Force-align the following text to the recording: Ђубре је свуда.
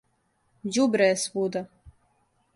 Ђубре 0.77 1.11
је 1.11 1.19
свуда. 1.25 1.65